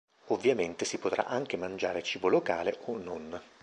Ovviamente 0.29 0.83
si 0.83 0.97
potrà 0.97 1.27
anche 1.27 1.57
mangiare 1.57 2.01
cibo 2.01 2.27
locale 2.27 2.75
o 2.85 2.97
non. 2.97 3.39